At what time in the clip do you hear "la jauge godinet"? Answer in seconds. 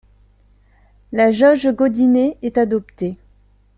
1.11-2.35